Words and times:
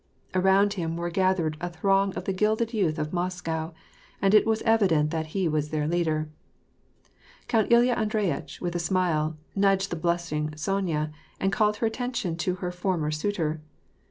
Around 0.33 0.73
him 0.73 0.97
were 0.97 1.11
gathered 1.11 1.57
a 1.61 1.69
throng 1.69 2.11
of 2.15 2.23
the 2.25 2.33
gilded 2.33 2.73
youth 2.73 2.97
of 2.97 3.13
Moscow, 3.13 3.71
and 4.19 4.33
it 4.33 4.47
was 4.47 4.63
evident 4.63 5.11
that 5.11 5.27
he 5.27 5.47
was 5.47 5.69
their 5.69 5.87
leader. 5.87 6.27
Count 7.47 7.69
Uya 7.71 7.93
Andreyitch, 7.93 8.59
with 8.59 8.73
a 8.75 8.79
smile, 8.79 9.37
nudged 9.55 9.91
the 9.91 9.95
blushing 9.95 10.57
Sonya, 10.57 11.11
and 11.39 11.51
called 11.53 11.75
her 11.75 11.85
attention 11.85 12.35
to 12.37 12.55
her 12.55 12.71
former 12.71 13.11
suitor. 13.11 13.61